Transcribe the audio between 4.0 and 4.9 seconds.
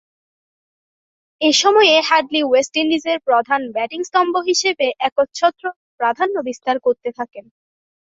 স্তম্ভ হিসেবে